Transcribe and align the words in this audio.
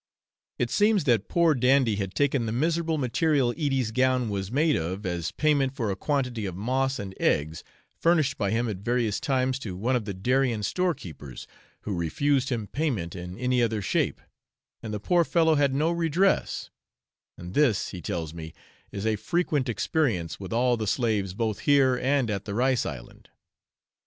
It 0.57 0.71
seems 0.71 1.03
that 1.03 1.27
poor 1.27 1.53
Dandy 1.53 1.97
had 1.97 2.15
taken 2.15 2.47
the 2.47 2.51
miserable 2.51 2.97
material 2.97 3.51
Edie's 3.51 3.91
gown 3.91 4.29
was 4.29 4.51
made 4.51 4.75
of 4.75 5.05
as 5.05 5.31
payment 5.31 5.75
for 5.75 5.91
a 5.91 5.95
quantity 5.95 6.47
of 6.47 6.55
moss 6.55 6.97
and 6.97 7.13
eggs 7.19 7.63
furnished 7.99 8.35
by 8.35 8.49
him 8.49 8.67
at 8.67 8.77
various 8.77 9.19
times 9.19 9.59
to 9.59 9.75
one 9.77 9.95
of 9.95 10.05
the 10.05 10.15
Darien 10.15 10.63
storekeepers, 10.63 11.45
who 11.81 11.95
refused 11.95 12.49
him 12.49 12.65
payment 12.65 13.15
in 13.15 13.37
any 13.37 13.61
other 13.61 13.79
shape, 13.83 14.19
and 14.81 14.91
the 14.91 14.99
poor 14.99 15.23
fellow 15.23 15.53
had 15.53 15.75
no 15.75 15.91
redress; 15.91 16.71
and 17.37 17.53
this, 17.53 17.89
he 17.89 18.01
tells 18.01 18.33
me, 18.33 18.53
is 18.91 19.05
a 19.05 19.17
frequent 19.17 19.69
experience 19.69 20.39
with 20.39 20.51
all 20.51 20.77
the 20.77 20.87
slaves 20.87 21.35
both 21.35 21.59
here 21.59 21.95
and 21.97 22.31
at 22.31 22.45
the 22.45 22.55
rice 22.55 22.87
island. 22.87 23.29